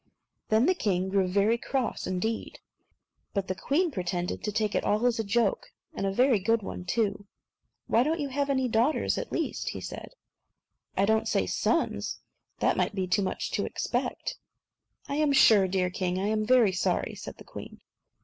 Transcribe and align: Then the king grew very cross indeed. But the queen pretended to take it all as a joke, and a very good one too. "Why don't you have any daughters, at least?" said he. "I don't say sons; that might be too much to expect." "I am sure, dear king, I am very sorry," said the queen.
Then 0.49 0.65
the 0.65 0.73
king 0.73 1.09
grew 1.09 1.27
very 1.27 1.59
cross 1.59 2.07
indeed. 2.07 2.59
But 3.35 3.47
the 3.47 3.53
queen 3.53 3.91
pretended 3.91 4.43
to 4.43 4.51
take 4.51 4.73
it 4.73 4.83
all 4.83 5.05
as 5.05 5.19
a 5.19 5.23
joke, 5.23 5.67
and 5.93 6.07
a 6.07 6.11
very 6.11 6.39
good 6.39 6.63
one 6.63 6.85
too. 6.85 7.27
"Why 7.85 8.01
don't 8.01 8.19
you 8.19 8.29
have 8.29 8.49
any 8.49 8.67
daughters, 8.67 9.19
at 9.19 9.31
least?" 9.31 9.67
said 9.83 10.09
he. 10.97 11.01
"I 11.03 11.05
don't 11.05 11.27
say 11.27 11.45
sons; 11.45 12.17
that 12.61 12.77
might 12.77 12.95
be 12.95 13.05
too 13.05 13.21
much 13.21 13.51
to 13.51 13.65
expect." 13.67 14.37
"I 15.07 15.17
am 15.17 15.33
sure, 15.33 15.67
dear 15.67 15.91
king, 15.91 16.17
I 16.17 16.29
am 16.29 16.47
very 16.47 16.71
sorry," 16.73 17.13
said 17.13 17.37
the 17.37 17.43
queen. 17.43 17.79